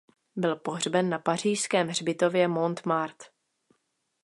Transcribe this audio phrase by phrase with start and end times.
[0.35, 3.27] Byl pohřben na pařížském hřbitově Montmartre.